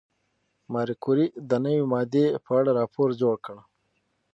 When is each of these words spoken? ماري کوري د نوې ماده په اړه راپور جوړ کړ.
ماري 0.73 0.95
کوري 1.03 1.25
د 1.49 1.51
نوې 1.63 1.83
ماده 1.93 2.25
په 2.45 2.51
اړه 2.59 2.71
راپور 2.79 3.07
جوړ 3.21 3.35
کړ. 3.45 3.55